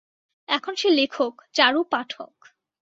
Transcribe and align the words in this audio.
এখন 0.49 0.73
সে 0.75 0.89
লেখক, 0.89 1.33
চারু 1.53 1.81
পাঠক। 1.91 2.33